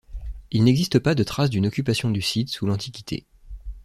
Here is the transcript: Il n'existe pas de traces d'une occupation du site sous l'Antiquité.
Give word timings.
Il 0.49 0.63
n'existe 0.63 0.97
pas 0.97 1.13
de 1.13 1.21
traces 1.21 1.51
d'une 1.51 1.67
occupation 1.67 2.09
du 2.09 2.23
site 2.23 2.49
sous 2.49 2.65
l'Antiquité. 2.65 3.27